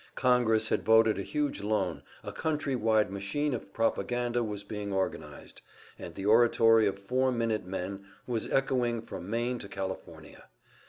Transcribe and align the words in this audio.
Congress 0.15 0.69
had 0.69 0.83
voted 0.83 1.19
a 1.19 1.21
huge 1.21 1.61
loan, 1.61 2.01
a 2.23 2.31
country 2.33 2.75
wide 2.75 3.11
machine 3.11 3.53
of 3.53 3.71
propaganda 3.71 4.43
was 4.43 4.63
being 4.63 4.91
organized, 4.91 5.61
and 5.99 6.15
the 6.15 6.25
oratory 6.25 6.87
of 6.87 6.97
Four 6.97 7.31
Minute 7.31 7.67
Men 7.67 8.03
was 8.25 8.49
echoing 8.49 9.03
from 9.03 9.29
Maine 9.29 9.59
to 9.59 9.67
California. 9.67 10.45